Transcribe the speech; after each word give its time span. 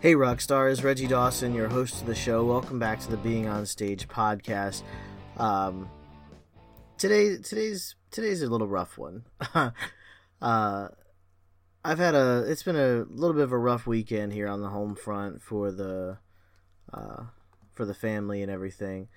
Hey, 0.00 0.14
rock 0.14 0.40
stars, 0.40 0.84
Reggie 0.84 1.06
Dawson, 1.06 1.54
your 1.54 1.68
host 1.68 2.00
of 2.00 2.06
the 2.06 2.14
show. 2.14 2.44
Welcome 2.44 2.78
back 2.78 3.00
to 3.00 3.10
the 3.10 3.16
Being 3.16 3.48
on 3.48 3.66
Stage 3.66 4.08
podcast. 4.08 4.82
Um, 5.36 5.88
today, 6.98 7.36
today's 7.38 7.94
today's 8.10 8.42
a 8.42 8.48
little 8.48 8.68
rough 8.68 8.98
one. 8.98 9.24
uh, 9.54 10.88
I've 11.84 11.98
had 11.98 12.14
a 12.14 12.44
it's 12.46 12.62
been 12.62 12.76
a 12.76 13.04
little 13.08 13.34
bit 13.34 13.44
of 13.44 13.52
a 13.52 13.58
rough 13.58 13.86
weekend 13.86 14.32
here 14.32 14.48
on 14.48 14.62
the 14.62 14.68
home 14.68 14.94
front 14.94 15.42
for 15.42 15.70
the 15.70 16.18
uh, 16.92 17.24
for 17.74 17.84
the 17.84 17.94
family 17.94 18.42
and 18.42 18.50
everything. 18.50 19.08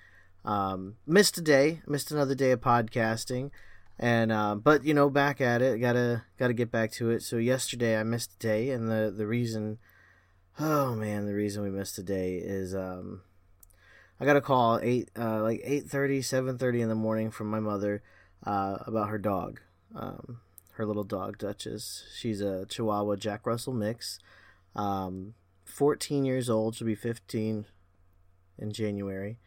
Um, 0.44 0.96
missed 1.06 1.38
a 1.38 1.42
day, 1.42 1.80
missed 1.86 2.10
another 2.10 2.34
day 2.34 2.50
of 2.50 2.60
podcasting, 2.60 3.50
and 3.98 4.30
uh, 4.30 4.54
but 4.54 4.84
you 4.84 4.94
know 4.94 5.08
back 5.10 5.40
at 5.40 5.62
it. 5.62 5.80
Gotta 5.80 6.24
gotta 6.38 6.54
get 6.54 6.70
back 6.70 6.92
to 6.92 7.10
it. 7.10 7.22
So 7.22 7.36
yesterday 7.36 7.98
I 7.98 8.02
missed 8.02 8.34
a 8.34 8.38
day, 8.38 8.70
and 8.70 8.88
the 8.88 9.12
the 9.16 9.26
reason, 9.26 9.78
oh 10.60 10.94
man, 10.94 11.26
the 11.26 11.34
reason 11.34 11.62
we 11.62 11.70
missed 11.70 11.98
a 11.98 12.02
day 12.02 12.36
is 12.36 12.74
um, 12.74 13.22
I 14.20 14.24
got 14.24 14.36
a 14.36 14.40
call 14.40 14.80
eight 14.82 15.10
uh, 15.18 15.42
like 15.42 15.62
8.30, 15.62 16.18
7.30 16.18 16.80
in 16.80 16.88
the 16.88 16.94
morning 16.94 17.30
from 17.30 17.48
my 17.48 17.60
mother 17.60 18.02
uh, 18.44 18.78
about 18.86 19.08
her 19.08 19.18
dog. 19.18 19.60
Um, 19.94 20.40
her 20.72 20.86
little 20.86 21.04
dog 21.04 21.38
Duchess. 21.38 22.04
She's 22.16 22.40
a 22.40 22.64
Chihuahua 22.66 23.16
Jack 23.16 23.46
Russell 23.46 23.72
mix. 23.72 24.20
Um, 24.76 25.34
14 25.64 26.24
years 26.24 26.48
old. 26.48 26.76
She'll 26.76 26.86
be 26.86 26.94
15 26.94 27.66
in 28.58 28.72
January. 28.72 29.38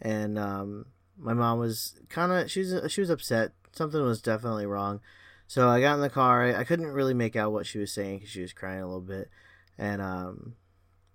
And 0.00 0.38
um, 0.38 0.86
my 1.18 1.34
mom 1.34 1.58
was 1.58 1.98
kind 2.08 2.32
of 2.32 2.50
she 2.50 2.60
was 2.60 2.92
she 2.92 3.00
was 3.00 3.10
upset. 3.10 3.52
Something 3.72 4.02
was 4.02 4.22
definitely 4.22 4.66
wrong. 4.66 5.00
So 5.46 5.68
I 5.68 5.80
got 5.80 5.94
in 5.94 6.00
the 6.00 6.10
car. 6.10 6.44
I, 6.44 6.60
I 6.60 6.64
couldn't 6.64 6.92
really 6.92 7.14
make 7.14 7.36
out 7.36 7.52
what 7.52 7.66
she 7.66 7.78
was 7.78 7.92
saying 7.92 8.18
because 8.18 8.30
she 8.30 8.42
was 8.42 8.52
crying 8.52 8.80
a 8.80 8.86
little 8.86 9.00
bit. 9.00 9.30
And 9.78 10.00
um, 10.00 10.54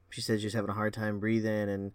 she 0.09 0.21
said 0.21 0.39
she 0.39 0.45
was 0.45 0.53
having 0.53 0.69
a 0.69 0.73
hard 0.73 0.93
time 0.93 1.19
breathing 1.19 1.69
and 1.69 1.91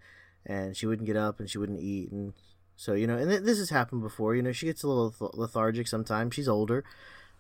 and 0.47 0.77
she 0.77 0.87
wouldn't 0.87 1.07
get 1.07 1.17
up 1.17 1.41
and 1.41 1.49
she 1.49 1.59
wouldn't 1.59 1.81
eat 1.81 2.13
and 2.13 2.35
so 2.77 2.93
you 2.93 3.07
know 3.07 3.17
and 3.17 3.31
th- 3.31 3.43
this 3.43 3.59
has 3.59 3.71
happened 3.71 4.03
before. 4.03 4.35
You 4.35 4.43
know 4.43 4.53
she 4.53 4.67
gets 4.67 4.83
a 4.83 4.89
little 4.89 5.11
th- 5.11 5.33
lethargic 5.35 5.89
sometimes. 5.89 6.35
She's 6.35 6.49
older 6.49 6.85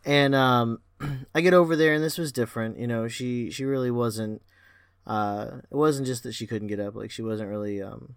and 0.05 0.35
um, 0.35 0.81
I 1.35 1.41
get 1.41 1.55
over 1.55 1.77
there, 1.77 1.95
and 1.95 2.05
this 2.05 2.19
was 2.19 2.33
different. 2.33 2.79
You 2.79 2.87
know, 2.87 3.09
she 3.09 3.51
she 3.51 3.65
really 3.65 3.91
wasn't. 3.91 4.43
Uh, 5.07 5.59
it 5.71 5.77
wasn't 5.77 6.07
just 6.07 6.23
that 6.23 6.35
she 6.35 6.47
couldn't 6.47 6.69
get 6.69 6.81
up; 6.81 6.95
like 6.95 7.11
she 7.11 7.23
wasn't 7.23 7.51
really 7.51 7.83
um, 7.83 8.15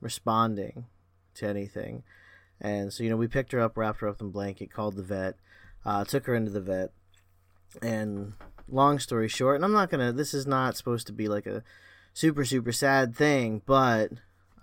responding 0.00 0.86
to 1.34 1.48
anything. 1.48 2.02
And 2.60 2.92
so, 2.92 3.02
you 3.02 3.10
know, 3.10 3.16
we 3.16 3.26
picked 3.26 3.52
her 3.52 3.60
up, 3.60 3.76
wrapped 3.76 4.00
her 4.00 4.08
up 4.08 4.20
in 4.20 4.30
blanket, 4.30 4.72
called 4.72 4.94
the 4.96 5.02
vet, 5.02 5.34
uh, 5.84 6.04
took 6.04 6.26
her 6.26 6.34
into 6.34 6.52
the 6.52 6.60
vet, 6.60 6.92
and 7.82 8.34
long 8.68 8.98
story 8.98 9.28
short, 9.28 9.56
and 9.56 9.64
I'm 9.64 9.72
not 9.72 9.90
gonna. 9.90 10.12
This 10.12 10.34
is 10.34 10.46
not 10.46 10.76
supposed 10.76 11.06
to 11.08 11.12
be 11.12 11.28
like 11.28 11.46
a 11.46 11.62
super 12.12 12.44
super 12.44 12.72
sad 12.72 13.14
thing, 13.14 13.62
but 13.66 14.10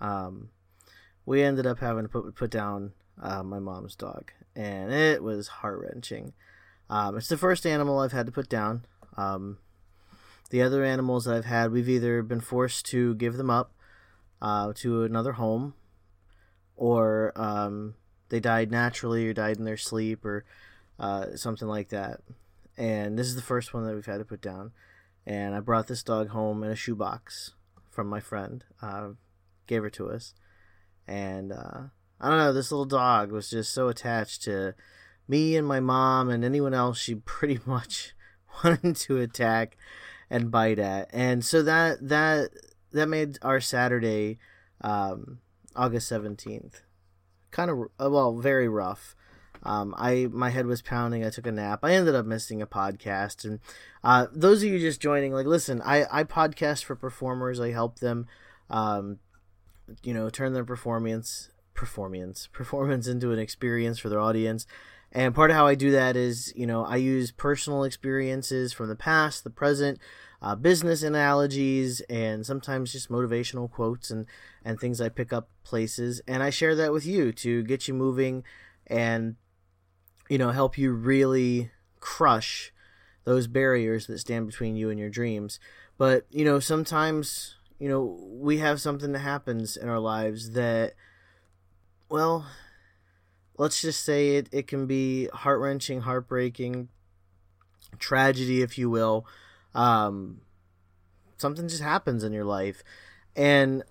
um, 0.00 0.50
we 1.24 1.42
ended 1.42 1.66
up 1.66 1.78
having 1.78 2.04
to 2.04 2.08
put 2.08 2.34
put 2.34 2.50
down 2.50 2.92
uh, 3.20 3.42
my 3.42 3.58
mom's 3.58 3.94
dog, 3.94 4.32
and 4.56 4.92
it 4.92 5.22
was 5.22 5.48
heart 5.48 5.80
wrenching. 5.80 6.32
Um, 6.90 7.16
it's 7.16 7.28
the 7.28 7.38
first 7.38 7.66
animal 7.66 8.00
I've 8.00 8.12
had 8.12 8.26
to 8.26 8.32
put 8.32 8.48
down. 8.48 8.84
Um, 9.16 9.58
the 10.50 10.62
other 10.62 10.84
animals 10.84 11.24
that 11.24 11.34
I've 11.34 11.46
had, 11.46 11.72
we've 11.72 11.88
either 11.88 12.22
been 12.22 12.40
forced 12.40 12.84
to 12.86 13.14
give 13.14 13.36
them 13.36 13.48
up 13.48 13.72
uh, 14.42 14.72
to 14.76 15.04
another 15.04 15.32
home, 15.32 15.74
or 16.76 17.32
um, 17.36 17.94
they 18.28 18.40
died 18.40 18.70
naturally, 18.70 19.26
or 19.26 19.32
died 19.32 19.56
in 19.56 19.64
their 19.64 19.78
sleep, 19.78 20.24
or 20.24 20.44
uh, 20.98 21.36
something 21.36 21.68
like 21.68 21.88
that. 21.88 22.20
And 22.76 23.18
this 23.18 23.26
is 23.26 23.36
the 23.36 23.42
first 23.42 23.74
one 23.74 23.86
that 23.86 23.94
we've 23.94 24.06
had 24.06 24.18
to 24.18 24.24
put 24.24 24.40
down. 24.40 24.72
And 25.26 25.54
I 25.54 25.60
brought 25.60 25.86
this 25.86 26.02
dog 26.02 26.28
home 26.28 26.62
in 26.62 26.70
a 26.70 26.76
shoebox 26.76 27.54
from 27.90 28.08
my 28.08 28.20
friend. 28.20 28.64
Uh, 28.80 29.10
gave 29.66 29.82
her 29.82 29.90
to 29.90 30.10
us, 30.10 30.34
and 31.06 31.52
uh, 31.52 31.82
I 32.20 32.28
don't 32.28 32.38
know, 32.38 32.52
this 32.52 32.72
little 32.72 32.84
dog 32.84 33.30
was 33.30 33.50
just 33.50 33.72
so 33.72 33.88
attached 33.88 34.42
to 34.42 34.74
me 35.28 35.56
and 35.56 35.66
my 35.66 35.80
mom 35.80 36.28
and 36.28 36.44
anyone 36.44 36.74
else 36.74 36.98
she 36.98 37.14
pretty 37.24 37.60
much 37.64 38.14
wanted 38.64 38.96
to 38.96 39.20
attack 39.20 39.76
and 40.28 40.50
bite 40.50 40.78
at. 40.78 41.08
And 41.12 41.44
so 41.44 41.62
that 41.62 42.08
that 42.08 42.50
that 42.92 43.08
made 43.08 43.38
our 43.42 43.60
Saturday 43.60 44.38
um, 44.80 45.38
August 45.76 46.10
17th 46.10 46.82
kind 47.52 47.70
of 47.70 48.12
well, 48.12 48.36
very 48.38 48.68
rough. 48.68 49.14
Um, 49.64 49.94
I 49.96 50.28
my 50.30 50.50
head 50.50 50.66
was 50.66 50.82
pounding. 50.82 51.24
I 51.24 51.30
took 51.30 51.46
a 51.46 51.52
nap. 51.52 51.80
I 51.82 51.94
ended 51.94 52.14
up 52.14 52.26
missing 52.26 52.60
a 52.60 52.66
podcast. 52.66 53.44
And 53.44 53.60
uh, 54.02 54.26
those 54.32 54.62
of 54.62 54.68
you 54.68 54.78
just 54.78 55.00
joining, 55.00 55.32
like, 55.32 55.46
listen, 55.46 55.80
I 55.84 56.04
I 56.10 56.24
podcast 56.24 56.84
for 56.84 56.96
performers. 56.96 57.60
I 57.60 57.70
help 57.70 57.98
them, 58.00 58.26
um, 58.70 59.18
you 60.02 60.14
know, 60.14 60.30
turn 60.30 60.52
their 60.52 60.64
performance 60.64 61.50
performance 61.74 62.48
performance 62.52 63.06
into 63.06 63.32
an 63.32 63.38
experience 63.38 63.98
for 63.98 64.08
their 64.08 64.20
audience 64.20 64.66
and 65.10 65.34
part 65.34 65.50
of 65.50 65.56
how 65.56 65.66
i 65.66 65.74
do 65.74 65.90
that 65.90 66.16
is 66.16 66.52
you 66.54 66.66
know 66.66 66.84
i 66.84 66.96
use 66.96 67.30
personal 67.30 67.82
experiences 67.84 68.72
from 68.72 68.88
the 68.88 68.94
past 68.96 69.42
the 69.42 69.50
present 69.50 69.98
uh, 70.42 70.54
business 70.54 71.02
analogies 71.02 72.00
and 72.10 72.44
sometimes 72.44 72.92
just 72.92 73.10
motivational 73.10 73.70
quotes 73.70 74.10
and 74.10 74.26
and 74.64 74.78
things 74.78 75.00
i 75.00 75.08
pick 75.08 75.32
up 75.32 75.48
places 75.64 76.20
and 76.28 76.42
i 76.42 76.50
share 76.50 76.74
that 76.74 76.92
with 76.92 77.06
you 77.06 77.32
to 77.32 77.62
get 77.62 77.88
you 77.88 77.94
moving 77.94 78.44
and 78.86 79.36
you 80.32 80.38
know 80.38 80.50
help 80.50 80.78
you 80.78 80.92
really 80.92 81.70
crush 82.00 82.72
those 83.24 83.46
barriers 83.46 84.06
that 84.06 84.18
stand 84.18 84.46
between 84.46 84.74
you 84.76 84.90
and 84.90 84.98
your 84.98 85.10
dreams 85.10 85.60
but 85.98 86.26
you 86.30 86.44
know 86.44 86.58
sometimes 86.58 87.56
you 87.78 87.88
know 87.88 88.18
we 88.30 88.58
have 88.58 88.80
something 88.80 89.12
that 89.12 89.18
happens 89.18 89.76
in 89.76 89.88
our 89.88 90.00
lives 90.00 90.52
that 90.52 90.94
well, 92.12 92.44
let's 93.56 93.80
just 93.80 94.04
say 94.04 94.36
it, 94.36 94.50
it 94.52 94.66
can 94.66 94.86
be 94.86 95.28
heart 95.28 95.60
wrenching, 95.60 96.02
heartbreaking, 96.02 96.90
tragedy, 97.98 98.60
if 98.60 98.76
you 98.76 98.90
will. 98.90 99.26
Um, 99.74 100.42
something 101.38 101.68
just 101.68 101.82
happens 101.82 102.22
in 102.22 102.34
your 102.34 102.44
life. 102.44 102.84
And 103.34 103.82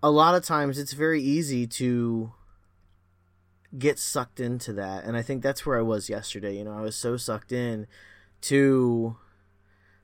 a 0.00 0.12
lot 0.12 0.36
of 0.36 0.44
times 0.44 0.78
it's 0.78 0.92
very 0.92 1.20
easy 1.20 1.66
to 1.66 2.32
get 3.78 3.98
sucked 3.98 4.40
into 4.40 4.72
that. 4.74 5.04
And 5.04 5.16
I 5.16 5.22
think 5.22 5.42
that's 5.42 5.64
where 5.64 5.78
I 5.78 5.82
was 5.82 6.08
yesterday. 6.08 6.56
You 6.56 6.64
know, 6.64 6.76
I 6.76 6.80
was 6.80 6.96
so 6.96 7.16
sucked 7.16 7.52
in 7.52 7.86
to 8.42 9.16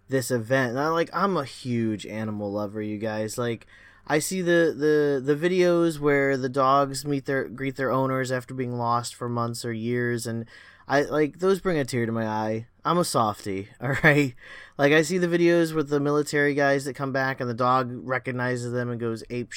this 0.09 0.31
event. 0.31 0.71
And 0.71 0.81
I 0.81 0.89
like 0.89 1.11
I'm 1.13 1.37
a 1.37 1.45
huge 1.45 2.07
animal 2.07 2.53
lover, 2.53 2.81
you 2.83 2.99
guys. 2.99 3.39
Like 3.39 3.67
I 4.07 4.19
see 4.21 4.41
the, 4.41 4.75
the, 4.77 5.35
the 5.35 5.49
videos 5.49 5.99
where 5.99 6.37
the 6.37 6.49
dogs 6.49 7.05
meet 7.05 7.27
their 7.27 7.49
greet 7.49 7.77
their 7.77 7.91
owners 7.91 8.31
after 8.31 8.55
being 8.55 8.79
lost 8.79 9.15
for 9.15 9.29
months 9.29 9.65
or 9.65 9.73
years, 9.73 10.27
and 10.27 10.47
I 10.87 11.03
like 11.03 11.41
those 11.41 11.61
bring 11.61 11.79
a 11.79 11.85
tear 11.85 12.07
to 12.07 12.13
my 12.13 12.27
eye. 12.27 12.67
I'm 12.85 12.99
a 12.99 13.05
softie, 13.05 13.69
all 13.81 13.97
right. 14.05 14.35
Like 14.79 14.93
I 14.93 15.03
see 15.03 15.19
the 15.19 15.27
videos 15.27 15.75
with 15.75 15.89
the 15.89 15.99
military 15.99 16.55
guys 16.55 16.85
that 16.85 16.95
come 16.95 17.13
back 17.13 17.41
and 17.41 17.51
the 17.51 17.55
dog 17.55 17.91
recognizes 17.93 18.73
them 18.73 18.91
and 18.91 19.01
goes 19.01 19.25
ape, 19.29 19.53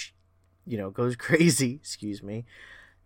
you 0.66 0.78
know, 0.78 0.90
goes 0.90 1.16
crazy. 1.16 1.76
Excuse 1.76 2.24
me, 2.24 2.46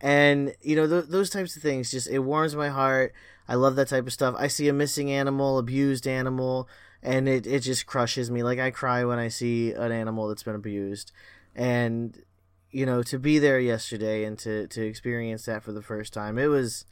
and 0.04 0.54
you 0.62 0.76
know 0.76 0.86
th- 0.86 1.06
those 1.06 1.30
types 1.30 1.56
of 1.56 1.64
things 1.64 1.90
just 1.90 2.10
it 2.10 2.20
warms 2.20 2.56
my 2.56 2.68
heart. 2.68 3.14
I 3.48 3.56
love 3.56 3.78
that 3.78 3.88
type 3.88 4.06
of 4.06 4.14
stuff. 4.14 4.36
I 4.38 4.48
see 4.48 4.68
a 4.68 4.74
missing 4.74 5.10
animal, 5.10 5.58
abused 5.58 6.06
animal, 6.06 6.68
and 7.02 7.28
it, 7.28 7.48
it 7.48 7.62
just 7.62 7.86
crushes 7.86 8.30
me. 8.30 8.44
Like 8.44 8.60
I 8.60 8.70
cry 8.70 9.06
when 9.06 9.18
I 9.18 9.30
see 9.30 9.72
an 9.72 9.92
animal 9.92 10.28
that's 10.28 10.44
been 10.44 10.56
abused. 10.56 11.14
And 11.56 12.22
you 12.70 12.86
know, 12.86 13.02
to 13.04 13.18
be 13.18 13.40
there 13.40 13.60
yesterday 13.60 14.26
and 14.26 14.38
to, 14.40 14.68
to 14.68 14.86
experience 14.86 15.46
that 15.46 15.64
for 15.64 15.72
the 15.72 15.82
first 15.82 16.12
time, 16.12 16.38
it 16.38 16.48
was 16.48 16.86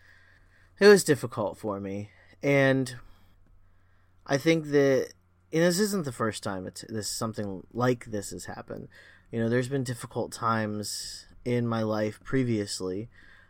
it 0.80 0.88
was 0.88 1.04
difficult 1.04 1.58
for 1.58 1.82
me. 1.82 2.12
And 2.42 2.96
I 4.26 4.38
think 4.38 4.68
that 4.68 5.10
and 5.52 5.64
this 5.64 5.80
isn't 5.80 6.06
the 6.06 6.14
first 6.14 6.44
time 6.44 6.66
it's 6.66 6.86
this 6.88 7.10
something 7.10 7.68
like 7.74 8.06
this 8.06 8.30
has 8.30 8.46
happened. 8.46 8.88
You 9.32 9.40
know, 9.42 9.50
there's 9.50 9.70
been 9.70 9.84
difficult 9.84 10.32
times 10.32 11.26
in 11.46 11.68
my 11.68 11.84
life 11.84 12.20
previously. 12.24 13.10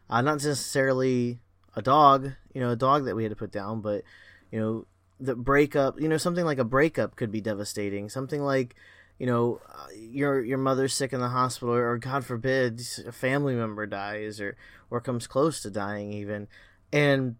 Uh, 0.09 0.21
not 0.21 0.43
necessarily 0.43 1.39
a 1.75 1.81
dog, 1.81 2.31
you 2.53 2.61
know, 2.61 2.71
a 2.71 2.75
dog 2.75 3.05
that 3.05 3.15
we 3.15 3.23
had 3.23 3.31
to 3.31 3.35
put 3.35 3.51
down, 3.51 3.81
but 3.81 4.03
you 4.51 4.59
know, 4.59 4.85
the 5.19 5.35
breakup, 5.35 5.99
you 6.01 6.09
know, 6.09 6.17
something 6.17 6.45
like 6.45 6.59
a 6.59 6.65
breakup 6.65 7.15
could 7.15 7.31
be 7.31 7.41
devastating. 7.41 8.09
Something 8.09 8.41
like, 8.41 8.75
you 9.19 9.25
know, 9.25 9.61
uh, 9.69 9.87
your 9.95 10.43
your 10.43 10.57
mother's 10.57 10.93
sick 10.93 11.13
in 11.13 11.19
the 11.19 11.29
hospital, 11.29 11.73
or 11.73 11.97
God 11.97 12.25
forbid, 12.25 12.81
a 13.05 13.11
family 13.11 13.55
member 13.55 13.85
dies, 13.85 14.41
or 14.41 14.57
or 14.89 14.99
comes 14.99 15.27
close 15.27 15.61
to 15.61 15.69
dying, 15.69 16.11
even, 16.11 16.47
and 16.91 17.35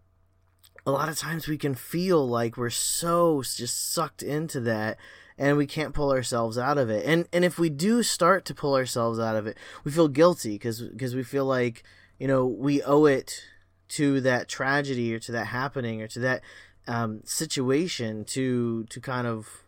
a 0.86 0.90
lot 0.90 1.08
of 1.08 1.18
times 1.18 1.46
we 1.46 1.58
can 1.58 1.74
feel 1.74 2.26
like 2.26 2.56
we're 2.56 2.70
so 2.70 3.42
just 3.42 3.92
sucked 3.92 4.22
into 4.22 4.60
that 4.60 4.96
and 5.42 5.56
we 5.56 5.66
can't 5.66 5.92
pull 5.92 6.12
ourselves 6.12 6.56
out 6.56 6.78
of 6.78 6.88
it. 6.88 7.04
And 7.04 7.26
and 7.32 7.44
if 7.44 7.58
we 7.58 7.68
do 7.68 8.04
start 8.04 8.44
to 8.44 8.54
pull 8.54 8.76
ourselves 8.76 9.18
out 9.18 9.34
of 9.34 9.48
it, 9.48 9.58
we 9.82 9.90
feel 9.90 10.06
guilty 10.06 10.52
because 10.52 10.80
because 10.80 11.16
we 11.16 11.24
feel 11.24 11.44
like 11.44 11.82
you 12.20 12.28
know 12.28 12.46
we 12.46 12.80
owe 12.84 13.06
it 13.06 13.42
to 13.88 14.20
that 14.20 14.46
tragedy 14.46 15.12
or 15.12 15.18
to 15.18 15.32
that 15.32 15.48
happening 15.48 16.00
or 16.00 16.06
to 16.06 16.20
that 16.20 16.42
um, 16.86 17.22
situation 17.24 18.24
to 18.26 18.84
to 18.84 19.00
kind 19.00 19.26
of 19.26 19.64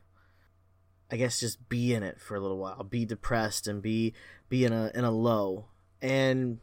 I 1.11 1.17
guess 1.17 1.41
just 1.41 1.69
be 1.69 1.93
in 1.93 2.05
it 2.05 2.21
for 2.21 2.37
a 2.37 2.41
little 2.41 2.59
while, 2.59 2.85
be 2.85 3.05
depressed 3.05 3.67
and 3.67 3.83
be 3.83 4.15
be 4.49 4.65
in 4.65 4.73
a 4.73 4.93
in 4.95 5.03
a 5.03 5.11
low. 5.11 5.67
And 6.01 6.61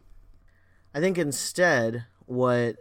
I 0.95 1.01
think 1.01 1.17
instead 1.17 2.05
what 2.27 2.77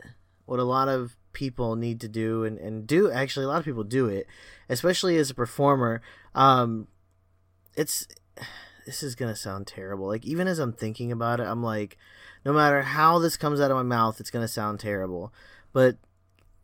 what 0.46 0.60
a 0.60 0.64
lot 0.64 0.86
of 0.86 1.16
people 1.32 1.76
need 1.76 2.00
to 2.00 2.08
do 2.08 2.44
and, 2.44 2.58
and 2.58 2.86
do 2.86 3.10
actually 3.10 3.44
a 3.44 3.48
lot 3.48 3.58
of 3.58 3.64
people 3.64 3.84
do 3.84 4.06
it, 4.06 4.26
especially 4.68 5.16
as 5.16 5.30
a 5.30 5.34
performer. 5.34 6.00
Um 6.34 6.88
it's 7.76 8.06
this 8.86 9.02
is 9.02 9.14
gonna 9.14 9.36
sound 9.36 9.66
terrible. 9.66 10.06
Like 10.06 10.24
even 10.24 10.46
as 10.48 10.58
I'm 10.58 10.72
thinking 10.72 11.12
about 11.12 11.40
it, 11.40 11.46
I'm 11.46 11.62
like, 11.62 11.96
no 12.44 12.52
matter 12.52 12.82
how 12.82 13.18
this 13.18 13.36
comes 13.36 13.60
out 13.60 13.70
of 13.70 13.76
my 13.76 13.82
mouth, 13.82 14.20
it's 14.20 14.30
gonna 14.30 14.48
sound 14.48 14.80
terrible. 14.80 15.32
But 15.72 15.96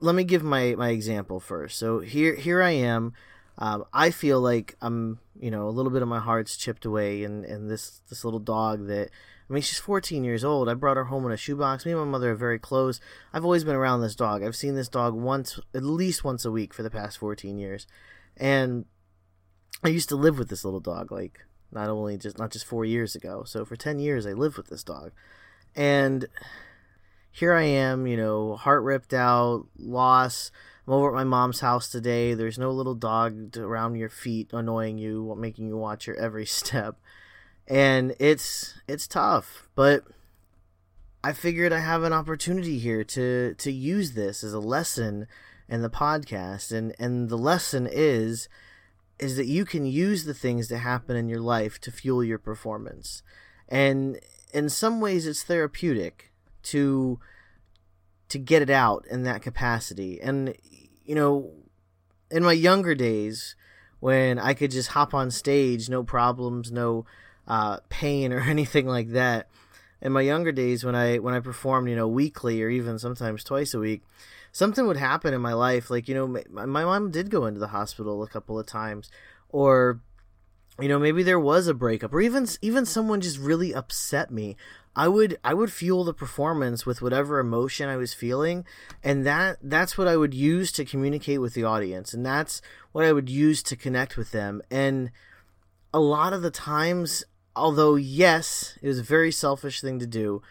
let 0.01 0.15
me 0.15 0.25
give 0.25 0.43
my, 0.43 0.75
my 0.77 0.91
example 0.91 1.41
first. 1.41 1.79
So 1.79 2.01
here 2.01 2.35
here 2.35 2.63
I 2.63 2.71
am 2.71 3.13
um, 3.59 3.85
I 3.93 4.11
feel 4.11 4.41
like 4.41 4.77
I'm, 4.83 5.19
you 5.39 5.51
know, 5.51 5.69
a 5.69 5.71
little 5.71 5.91
bit 5.91 6.03
of 6.03 6.09
my 6.09 6.21
heart's 6.21 6.57
chipped 6.57 6.85
away, 6.85 7.25
and, 7.25 7.45
and 7.45 7.71
this 7.71 8.03
this 8.11 8.25
little 8.25 8.41
dog 8.41 8.87
that, 8.89 9.11
I 9.49 9.53
mean, 9.53 9.63
she's 9.63 9.79
14 9.79 10.25
years 10.25 10.45
old. 10.45 10.69
I 10.69 10.75
brought 10.75 10.99
her 10.99 11.05
home 11.05 11.25
in 11.25 11.33
a 11.33 11.37
shoebox. 11.37 11.87
Me 11.87 11.93
and 11.93 12.01
my 12.01 12.07
mother 12.07 12.33
are 12.33 12.37
very 12.37 12.59
close. 12.59 13.01
I've 13.33 13.45
always 13.45 13.65
been 13.65 13.77
around 13.77 14.03
this 14.03 14.15
dog. 14.15 14.43
I've 14.43 14.57
seen 14.57 14.75
this 14.75 14.89
dog 14.89 15.15
once, 15.15 15.59
at 15.75 15.83
least 15.83 16.25
once 16.25 16.45
a 16.45 16.51
week 16.51 16.75
for 16.75 16.83
the 16.83 16.91
past 16.91 17.19
14 17.19 17.57
years, 17.57 17.87
and 18.37 18.85
I 19.85 19.89
used 19.89 20.09
to 20.09 20.17
live 20.17 20.39
with 20.39 20.49
this 20.49 20.65
little 20.65 20.81
dog. 20.81 21.13
Like 21.13 21.41
not 21.73 21.89
only 21.89 22.17
just 22.17 22.39
not 22.39 22.51
just 22.51 22.67
four 22.67 22.85
years 22.85 23.15
ago. 23.15 23.45
So 23.45 23.65
for 23.65 23.77
10 23.77 23.99
years, 23.99 24.27
I 24.27 24.33
lived 24.33 24.57
with 24.57 24.69
this 24.69 24.85
dog, 24.85 25.13
and 25.75 26.27
here 27.31 27.53
I 27.53 27.65
am, 27.65 28.07
you 28.07 28.17
know, 28.17 28.57
heart 28.57 28.83
ripped 28.83 29.13
out, 29.13 29.67
loss 29.77 30.51
I'm 30.87 30.95
over 30.95 31.09
at 31.09 31.15
my 31.15 31.25
mom's 31.25 31.61
house 31.61 31.89
today. 31.89 32.35
There's 32.35 32.59
no 32.59 32.71
little 32.71 32.95
dog 32.95 33.57
around 33.57 33.97
your 33.97 34.09
feet 34.09 34.53
annoying 34.53 34.99
you, 34.99 35.35
making 35.37 35.67
you 35.67 35.77
watch 35.77 36.07
your 36.07 36.17
every 36.17 36.47
step. 36.47 36.97
And 37.67 38.15
it's 38.21 38.79
it's 38.87 39.09
tough, 39.09 39.69
but 39.75 40.05
I 41.25 41.33
figured 41.33 41.73
I 41.73 41.81
have 41.81 42.05
an 42.05 42.13
opportunity 42.13 42.79
here 42.79 43.03
to 43.03 43.55
to 43.55 43.73
use 43.73 44.13
this 44.13 44.45
as 44.45 44.53
a 44.53 44.61
lesson 44.61 45.27
in 45.69 45.83
the 45.83 45.91
podcast 45.91 46.71
and 46.71 46.95
and 47.01 47.29
the 47.29 47.39
lesson 47.39 47.89
is 47.91 48.49
is 49.19 49.37
that 49.37 49.47
you 49.47 49.65
can 49.65 49.87
use 49.87 50.25
the 50.25 50.35
things 50.35 50.69
that 50.69 50.79
happen 50.79 51.17
in 51.17 51.29
your 51.29 51.41
life 51.41 51.81
to 51.81 51.91
fuel 51.91 52.23
your 52.23 52.39
performance. 52.39 53.23
And 53.69 54.21
in 54.53 54.69
some 54.69 55.01
ways 55.01 55.27
it's 55.27 55.43
therapeutic 55.43 56.33
to 56.65 57.19
to 58.29 58.39
get 58.39 58.61
it 58.61 58.71
out 58.71 59.07
in 59.09 59.23
that 59.23 59.43
capacity. 59.43 60.21
And 60.21 60.55
you 61.05 61.15
know, 61.15 61.53
in 62.31 62.43
my 62.43 62.53
younger 62.53 62.95
days 62.95 63.55
when 64.01 64.39
I 64.39 64.55
could 64.55 64.71
just 64.71 64.91
hop 64.91 65.15
on 65.15 65.31
stage, 65.31 65.89
no 65.89 66.03
problems, 66.05 66.71
no 66.71 67.07
uh, 67.49 67.79
pain 67.89 68.33
or 68.35 68.41
anything 68.41 68.87
like 68.87 69.11
that. 69.11 69.49
In 70.03 70.13
my 70.13 70.21
younger 70.21 70.53
days 70.53 70.85
when 70.85 70.95
I 70.95 71.19
when 71.19 71.33
I 71.33 71.41
performed, 71.41 71.89
you 71.89 71.97
know, 71.97 72.07
weekly 72.07 72.63
or 72.63 72.69
even 72.69 72.99
sometimes 72.99 73.43
twice 73.43 73.73
a 73.73 73.79
week, 73.79 74.03
something 74.57 74.87
would 74.87 74.97
happen 74.97 75.35
in 75.35 75.41
my 75.43 75.53
life. 75.53 75.91
Like 75.91 76.09
you 76.09 76.15
know, 76.15 76.27
my, 76.27 76.65
my 76.65 76.85
mom 76.85 77.11
did 77.11 77.31
go 77.31 77.45
into 77.45 77.61
the 77.61 77.69
hospital 77.69 78.23
a 78.23 78.29
couple 78.29 78.59
of 78.59 78.67
times, 78.67 79.11
or 79.51 80.01
you 80.81 80.89
know 80.89 80.99
maybe 80.99 81.23
there 81.23 81.41
was 81.41 81.67
a 81.67 81.75
breakup 81.75 82.13
or 82.13 82.21
even 82.21 82.47
even 82.63 82.87
someone 82.87 83.21
just 83.21 83.39
really 83.39 83.75
upset 83.75 84.31
me 84.31 84.57
I 84.95 85.09
would 85.09 85.39
I 85.43 85.55
would 85.55 85.73
fuel 85.73 86.05
the 86.05 86.13
performance 86.13 86.85
with 86.85 87.01
whatever 87.01 87.39
emotion 87.39 87.89
I 87.89 87.97
was 87.97 88.13
feeling 88.13 88.67
and 89.03 89.25
that 89.25 89.57
that's 89.63 89.97
what 89.97 90.07
I 90.07 90.19
would 90.19 90.35
use 90.35 90.71
to 90.73 90.85
communicate 90.85 91.41
with 91.41 91.55
the 91.55 91.65
audience 91.65 92.13
and 92.13 92.27
that's 92.27 92.61
what 92.93 93.07
I 93.07 93.13
would 93.13 93.31
use 93.31 93.63
to 93.65 93.77
connect 93.77 94.19
with 94.19 94.33
them 94.33 94.61
and 94.71 95.11
a 95.95 96.01
lot 96.01 96.35
of 96.35 96.43
the 96.43 96.51
times 96.51 97.25
although 97.55 97.95
yes 97.95 98.79
it 98.83 98.89
was 98.89 98.99
a 98.99 99.03
very 99.03 99.33
selfish 99.33 99.81
thing 99.81 99.99
to 99.99 100.07
do 100.07 100.43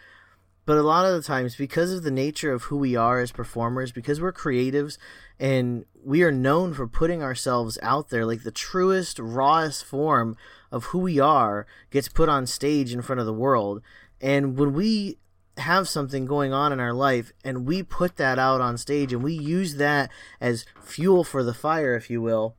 but 0.66 0.76
a 0.76 0.82
lot 0.82 1.06
of 1.06 1.14
the 1.14 1.22
times 1.22 1.56
because 1.56 1.92
of 1.92 2.02
the 2.02 2.10
nature 2.10 2.52
of 2.52 2.64
who 2.64 2.76
we 2.76 2.94
are 2.94 3.20
as 3.20 3.32
performers 3.32 3.92
because 3.92 4.20
we're 4.20 4.32
creatives 4.32 4.98
and 5.38 5.86
we 6.04 6.22
are 6.22 6.32
known 6.32 6.74
for 6.74 6.86
putting 6.86 7.22
ourselves 7.22 7.78
out 7.82 8.10
there 8.10 8.26
like 8.26 8.42
the 8.42 8.50
truest 8.50 9.18
rawest 9.18 9.84
form 9.84 10.36
of 10.70 10.84
who 10.86 10.98
we 10.98 11.18
are 11.18 11.66
gets 11.90 12.08
put 12.08 12.28
on 12.28 12.46
stage 12.46 12.92
in 12.92 13.00
front 13.00 13.20
of 13.20 13.26
the 13.26 13.32
world 13.32 13.80
and 14.20 14.58
when 14.58 14.74
we 14.74 15.16
have 15.58 15.88
something 15.88 16.26
going 16.26 16.52
on 16.52 16.72
in 16.72 16.80
our 16.80 16.92
life 16.92 17.32
and 17.44 17.66
we 17.66 17.82
put 17.82 18.16
that 18.16 18.38
out 18.38 18.60
on 18.60 18.76
stage 18.76 19.12
and 19.12 19.22
we 19.22 19.32
use 19.32 19.76
that 19.76 20.10
as 20.40 20.66
fuel 20.82 21.24
for 21.24 21.42
the 21.42 21.54
fire, 21.54 21.94
if 21.94 22.10
you 22.10 22.20
will, 22.20 22.56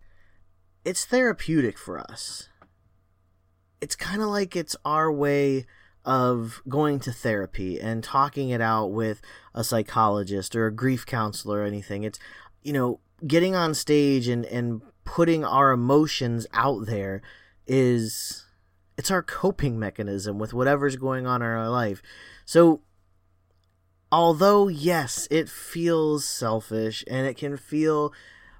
it's 0.83 1.05
therapeutic 1.05 1.77
for 1.77 1.99
us. 1.99 2.49
It's 3.79 3.95
kind 3.95 4.21
of 4.21 4.29
like 4.29 4.55
it's 4.55 4.75
our 4.83 5.11
way 5.11 5.65
of 6.07 6.61
going 6.69 7.01
to 7.01 7.11
therapy 7.11 7.81
and 7.81 8.01
talking 8.01 8.49
it 8.49 8.61
out 8.61 8.87
with 8.87 9.21
a 9.53 9.61
psychologist 9.61 10.55
or 10.55 10.65
a 10.65 10.71
grief 10.71 11.05
counselor 11.05 11.59
or 11.59 11.65
anything. 11.65 12.03
It's, 12.03 12.17
you 12.63 12.71
know, 12.71 13.01
getting 13.27 13.57
on 13.57 13.73
stage 13.73 14.29
and, 14.29 14.45
and 14.45 14.81
putting 15.03 15.43
our 15.43 15.71
emotions 15.71 16.47
out 16.53 16.85
there 16.85 17.21
is 17.67 18.45
it's 18.97 19.11
our 19.11 19.21
coping 19.21 19.77
mechanism 19.77 20.39
with 20.39 20.53
whatever's 20.53 20.95
going 20.95 21.27
on 21.27 21.41
in 21.41 21.47
our 21.47 21.69
life. 21.69 22.01
So 22.45 22.79
although 24.09 24.69
yes, 24.69 25.27
it 25.29 25.49
feels 25.49 26.23
selfish 26.23 27.03
and 27.07 27.27
it 27.27 27.35
can 27.35 27.57
feel 27.57 28.13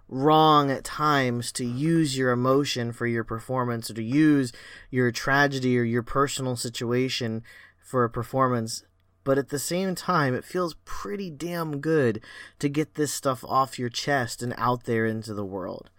wrong 0.10 0.72
at 0.72 0.84
times 0.84 1.52
to 1.54 1.66
use 1.66 2.18
your 2.18 2.32
emotion 2.32 2.92
for 2.92 3.08
your 3.08 3.24
performance 3.24 3.90
or 3.90 3.94
to 3.96 4.04
use 4.04 4.54
your 4.90 5.12
tragedy 5.12 5.78
or 5.78 5.84
your 5.84 6.04
personal 6.04 6.56
situation 6.56 7.44
for 7.80 8.04
a 8.04 8.10
performance. 8.10 8.84
But 9.24 9.38
at 9.38 9.50
the 9.50 9.60
same 9.60 9.94
time, 9.96 10.34
it 10.34 10.46
feels 10.46 10.76
pretty 10.86 11.30
damn 11.30 11.82
good 11.82 12.22
to 12.60 12.70
get 12.70 12.96
this 12.96 13.12
stuff 13.12 13.44
off 13.44 13.78
your 13.78 13.90
chest 13.90 14.42
and 14.42 14.54
out 14.58 14.86
there 14.86 15.06
into 15.06 15.34
the 15.34 15.46
world. 15.46 15.90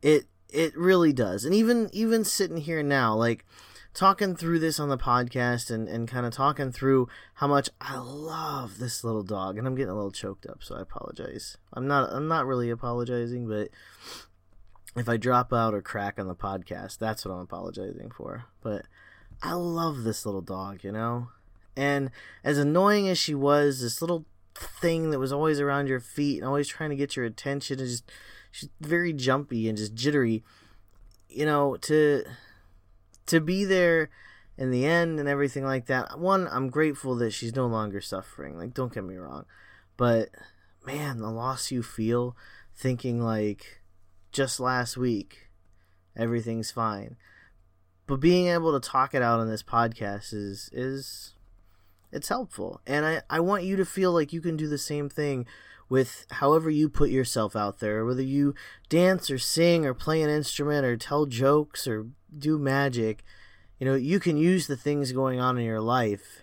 It 0.00 0.26
it 0.48 0.74
really 0.76 1.12
does. 1.12 1.44
And 1.44 1.54
even 1.54 1.90
even 1.92 2.24
sitting 2.24 2.56
here 2.56 2.82
now, 2.82 3.14
like 3.14 3.44
talking 3.94 4.36
through 4.36 4.58
this 4.58 4.78
on 4.78 4.88
the 4.88 4.98
podcast 4.98 5.70
and, 5.70 5.88
and 5.88 6.08
kind 6.08 6.26
of 6.26 6.32
talking 6.32 6.70
through 6.70 7.08
how 7.34 7.46
much 7.46 7.70
I 7.80 7.98
love 7.98 8.78
this 8.78 9.02
little 9.02 9.22
dog 9.22 9.58
and 9.58 9.66
I'm 9.66 9.74
getting 9.74 9.90
a 9.90 9.96
little 9.96 10.12
choked 10.12 10.46
up 10.46 10.62
so 10.62 10.76
I 10.76 10.82
apologize. 10.82 11.56
I'm 11.72 11.86
not 11.86 12.12
I'm 12.12 12.28
not 12.28 12.46
really 12.46 12.70
apologizing 12.70 13.48
but 13.48 13.68
if 14.96 15.08
I 15.08 15.16
drop 15.16 15.52
out 15.52 15.74
or 15.74 15.82
crack 15.82 16.18
on 16.18 16.28
the 16.28 16.34
podcast 16.34 16.98
that's 16.98 17.24
what 17.24 17.32
I'm 17.32 17.40
apologizing 17.40 18.10
for. 18.10 18.44
But 18.62 18.86
I 19.42 19.52
love 19.54 20.02
this 20.02 20.26
little 20.26 20.42
dog, 20.42 20.84
you 20.84 20.92
know? 20.92 21.28
And 21.76 22.10
as 22.42 22.58
annoying 22.58 23.08
as 23.08 23.18
she 23.18 23.34
was, 23.34 23.80
this 23.80 24.02
little 24.02 24.26
thing 24.54 25.10
that 25.10 25.20
was 25.20 25.32
always 25.32 25.60
around 25.60 25.86
your 25.88 26.00
feet 26.00 26.38
and 26.38 26.46
always 26.46 26.66
trying 26.66 26.90
to 26.90 26.96
get 26.96 27.14
your 27.14 27.24
attention 27.24 27.78
and 27.78 27.88
just 27.88 28.10
she's 28.50 28.68
very 28.80 29.12
jumpy 29.12 29.68
and 29.68 29.78
just 29.78 29.94
jittery. 29.94 30.42
You 31.28 31.46
know, 31.46 31.76
to 31.82 32.24
to 33.28 33.40
be 33.40 33.64
there 33.64 34.10
in 34.56 34.70
the 34.70 34.84
end 34.84 35.20
and 35.20 35.28
everything 35.28 35.64
like 35.64 35.86
that. 35.86 36.18
One, 36.18 36.48
I'm 36.50 36.68
grateful 36.68 37.14
that 37.16 37.30
she's 37.30 37.54
no 37.54 37.66
longer 37.66 38.00
suffering. 38.00 38.58
Like, 38.58 38.74
don't 38.74 38.92
get 38.92 39.04
me 39.04 39.16
wrong, 39.16 39.46
but 39.96 40.30
man, 40.84 41.18
the 41.18 41.30
loss 41.30 41.70
you 41.70 41.82
feel 41.82 42.36
thinking 42.74 43.20
like 43.20 43.82
just 44.32 44.60
last 44.60 44.96
week 44.96 45.48
everything's 46.16 46.70
fine. 46.70 47.16
But 48.06 48.20
being 48.20 48.48
able 48.48 48.78
to 48.78 48.88
talk 48.88 49.14
it 49.14 49.22
out 49.22 49.40
on 49.40 49.48
this 49.48 49.62
podcast 49.62 50.32
is 50.32 50.70
is 50.72 51.34
it's 52.10 52.28
helpful. 52.28 52.80
And 52.86 53.04
I, 53.04 53.22
I 53.28 53.40
want 53.40 53.64
you 53.64 53.76
to 53.76 53.84
feel 53.84 54.12
like 54.12 54.32
you 54.32 54.40
can 54.40 54.56
do 54.56 54.66
the 54.66 54.78
same 54.78 55.08
thing 55.08 55.46
with 55.88 56.26
however 56.30 56.70
you 56.70 56.88
put 56.88 57.10
yourself 57.10 57.54
out 57.54 57.80
there, 57.80 58.04
whether 58.04 58.22
you 58.22 58.54
dance 58.88 59.30
or 59.30 59.38
sing 59.38 59.86
or 59.86 59.94
play 59.94 60.22
an 60.22 60.30
instrument 60.30 60.84
or 60.84 60.96
tell 60.96 61.26
jokes 61.26 61.86
or 61.86 62.06
do 62.36 62.58
magic, 62.58 63.24
you 63.78 63.86
know, 63.86 63.94
you 63.94 64.20
can 64.20 64.36
use 64.36 64.66
the 64.66 64.76
things 64.76 65.12
going 65.12 65.40
on 65.40 65.58
in 65.58 65.64
your 65.64 65.80
life 65.80 66.42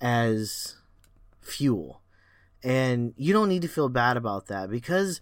as 0.00 0.76
fuel. 1.40 2.02
And 2.62 3.14
you 3.16 3.32
don't 3.32 3.48
need 3.48 3.62
to 3.62 3.68
feel 3.68 3.88
bad 3.88 4.16
about 4.16 4.46
that 4.46 4.70
because 4.70 5.20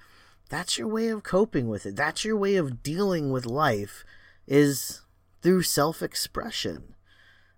that's 0.49 0.79
your 0.79 0.89
way 0.89 1.09
of 1.09 1.23
coping 1.23 1.69
with 1.69 1.85
it. 1.85 1.97
That's 1.97 2.25
your 2.25 2.37
way 2.37 2.57
of 2.57 2.83
dealing 2.83 3.31
with 3.31 3.45
life 3.45 4.05
is 4.47 5.03
through 5.43 5.63
self 5.63 6.03
expression. 6.03 6.95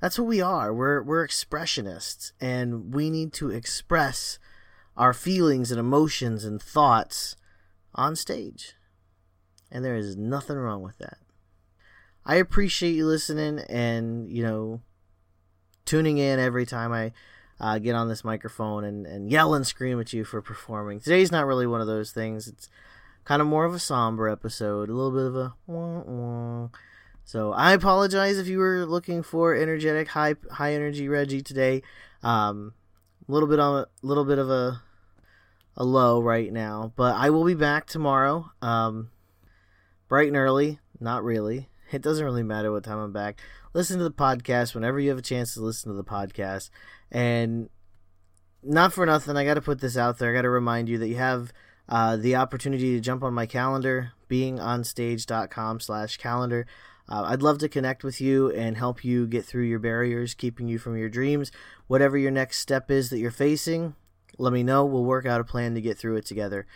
That's 0.00 0.18
what 0.18 0.28
we 0.28 0.40
are. 0.40 0.74
We're 0.74 1.02
we're 1.02 1.26
expressionists 1.26 2.32
and 2.40 2.92
we 2.94 3.10
need 3.10 3.32
to 3.34 3.50
express 3.50 4.38
our 4.96 5.12
feelings 5.12 5.70
and 5.70 5.78
emotions 5.78 6.44
and 6.44 6.60
thoughts 6.60 7.36
on 7.94 8.16
stage. 8.16 8.74
And 9.70 9.84
there 9.84 9.96
is 9.96 10.16
nothing 10.16 10.56
wrong 10.56 10.82
with 10.82 10.98
that. 10.98 11.18
I 12.26 12.36
appreciate 12.36 12.96
you 12.96 13.06
listening 13.06 13.60
and, 13.68 14.28
you 14.28 14.42
know, 14.42 14.80
tuning 15.84 16.18
in 16.18 16.40
every 16.40 16.66
time 16.66 16.92
I 16.92 17.12
uh, 17.60 17.78
get 17.78 17.94
on 17.94 18.08
this 18.08 18.24
microphone 18.24 18.82
and, 18.82 19.06
and 19.06 19.30
yell 19.30 19.54
and 19.54 19.64
scream 19.64 20.00
at 20.00 20.12
you 20.12 20.24
for 20.24 20.42
performing. 20.42 20.98
Today's 20.98 21.30
not 21.30 21.46
really 21.46 21.68
one 21.68 21.80
of 21.80 21.86
those 21.86 22.10
things. 22.10 22.48
It's 22.48 22.68
kind 23.24 23.40
of 23.40 23.46
more 23.46 23.64
of 23.64 23.74
a 23.74 23.78
somber 23.78 24.28
episode, 24.28 24.88
a 24.88 24.92
little 24.92 25.12
bit 25.12 25.26
of 25.26 25.36
a 25.36 25.54
wah, 25.68 26.00
wah. 26.00 26.68
So 27.24 27.52
I 27.52 27.72
apologize 27.72 28.38
if 28.38 28.48
you 28.48 28.58
were 28.58 28.84
looking 28.84 29.22
for 29.22 29.54
energetic, 29.54 30.08
high 30.08 30.34
high 30.50 30.74
energy 30.74 31.08
Reggie 31.08 31.42
today. 31.42 31.82
Um, 32.22 32.74
a 33.28 33.32
little 33.32 33.48
bit 33.48 33.58
on 33.58 33.84
a 33.84 33.86
little 34.02 34.24
bit 34.24 34.38
of 34.38 34.50
a 34.50 34.82
a 35.76 35.84
low 35.84 36.20
right 36.20 36.52
now, 36.52 36.92
but 36.96 37.14
I 37.16 37.30
will 37.30 37.44
be 37.44 37.54
back 37.54 37.86
tomorrow, 37.86 38.50
um, 38.62 39.10
bright 40.08 40.28
and 40.28 40.36
early. 40.36 40.80
Not 41.00 41.24
really. 41.24 41.68
It 41.92 42.02
doesn't 42.02 42.24
really 42.24 42.42
matter 42.42 42.72
what 42.72 42.84
time 42.84 42.98
I'm 42.98 43.12
back. 43.12 43.40
Listen 43.74 43.98
to 43.98 44.04
the 44.04 44.10
podcast 44.10 44.74
whenever 44.74 44.98
you 44.98 45.10
have 45.10 45.18
a 45.18 45.22
chance 45.22 45.54
to 45.54 45.60
listen 45.60 45.90
to 45.90 45.96
the 45.96 46.04
podcast. 46.04 46.70
And 47.10 47.68
not 48.62 48.92
for 48.92 49.06
nothing, 49.06 49.36
I 49.36 49.44
got 49.44 49.54
to 49.54 49.60
put 49.60 49.80
this 49.80 49.96
out 49.96 50.18
there. 50.18 50.30
I 50.30 50.34
got 50.34 50.42
to 50.42 50.50
remind 50.50 50.88
you 50.88 50.98
that 50.98 51.08
you 51.08 51.16
have 51.16 51.52
uh, 51.88 52.16
the 52.16 52.36
opportunity 52.36 52.94
to 52.94 53.00
jump 53.00 53.22
on 53.22 53.34
my 53.34 53.46
calendar, 53.46 54.12
beingonstage.com 54.28 55.80
slash 55.80 56.16
calendar. 56.16 56.66
Uh, 57.08 57.22
I'd 57.26 57.42
love 57.42 57.58
to 57.58 57.68
connect 57.68 58.02
with 58.02 58.20
you 58.20 58.50
and 58.50 58.76
help 58.76 59.04
you 59.04 59.26
get 59.26 59.44
through 59.44 59.64
your 59.64 59.78
barriers, 59.78 60.34
keeping 60.34 60.66
you 60.68 60.78
from 60.78 60.96
your 60.96 61.08
dreams. 61.08 61.52
Whatever 61.86 62.18
your 62.18 62.32
next 62.32 62.58
step 62.58 62.90
is 62.90 63.10
that 63.10 63.18
you're 63.18 63.30
facing, 63.30 63.94
let 64.38 64.52
me 64.52 64.64
know. 64.64 64.84
We'll 64.84 65.04
work 65.04 65.24
out 65.26 65.40
a 65.40 65.44
plan 65.44 65.74
to 65.74 65.80
get 65.80 65.96
through 65.96 66.16
it 66.16 66.26
together. 66.26 66.66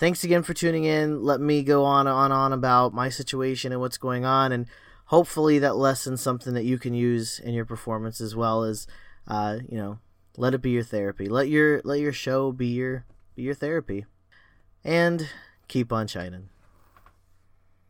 Thanks 0.00 0.24
again 0.24 0.42
for 0.42 0.54
tuning 0.54 0.84
in. 0.84 1.22
Let 1.22 1.42
me 1.42 1.62
go 1.62 1.84
on 1.84 2.06
and 2.06 2.16
on 2.16 2.32
on 2.32 2.54
about 2.54 2.94
my 2.94 3.10
situation 3.10 3.70
and 3.70 3.82
what's 3.82 3.98
going 3.98 4.24
on, 4.24 4.50
and 4.50 4.66
hopefully 5.04 5.58
that 5.58 5.76
lessons 5.76 6.22
something 6.22 6.54
that 6.54 6.64
you 6.64 6.78
can 6.78 6.94
use 6.94 7.38
in 7.38 7.52
your 7.52 7.66
performance 7.66 8.18
as 8.18 8.34
well 8.34 8.62
as, 8.62 8.86
uh, 9.28 9.58
you 9.68 9.76
know, 9.76 9.98
let 10.38 10.54
it 10.54 10.62
be 10.62 10.70
your 10.70 10.84
therapy. 10.84 11.28
Let 11.28 11.50
your 11.50 11.82
let 11.84 12.00
your 12.00 12.14
show 12.14 12.50
be 12.50 12.68
your 12.68 13.04
be 13.34 13.42
your 13.42 13.52
therapy, 13.52 14.06
and 14.82 15.28
keep 15.68 15.92
on 15.92 16.06
shining. 16.06 16.48